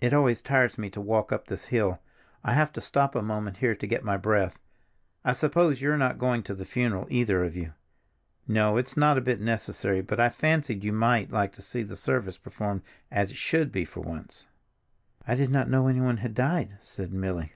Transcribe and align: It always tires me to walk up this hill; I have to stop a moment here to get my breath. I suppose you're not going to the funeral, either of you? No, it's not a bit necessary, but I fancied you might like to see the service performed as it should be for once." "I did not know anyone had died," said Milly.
It 0.00 0.14
always 0.14 0.40
tires 0.40 0.78
me 0.78 0.88
to 0.88 0.98
walk 0.98 1.30
up 1.30 1.46
this 1.48 1.66
hill; 1.66 2.00
I 2.42 2.54
have 2.54 2.72
to 2.72 2.80
stop 2.80 3.14
a 3.14 3.20
moment 3.20 3.58
here 3.58 3.74
to 3.74 3.86
get 3.86 4.02
my 4.02 4.16
breath. 4.16 4.58
I 5.26 5.34
suppose 5.34 5.82
you're 5.82 5.98
not 5.98 6.18
going 6.18 6.42
to 6.44 6.54
the 6.54 6.64
funeral, 6.64 7.06
either 7.10 7.44
of 7.44 7.54
you? 7.54 7.74
No, 8.46 8.78
it's 8.78 8.96
not 8.96 9.18
a 9.18 9.20
bit 9.20 9.42
necessary, 9.42 10.00
but 10.00 10.18
I 10.18 10.30
fancied 10.30 10.84
you 10.84 10.94
might 10.94 11.30
like 11.32 11.52
to 11.56 11.60
see 11.60 11.82
the 11.82 11.96
service 11.96 12.38
performed 12.38 12.80
as 13.10 13.30
it 13.30 13.36
should 13.36 13.70
be 13.70 13.84
for 13.84 14.00
once." 14.00 14.46
"I 15.26 15.34
did 15.34 15.50
not 15.50 15.68
know 15.68 15.86
anyone 15.86 16.16
had 16.16 16.34
died," 16.34 16.78
said 16.80 17.12
Milly. 17.12 17.52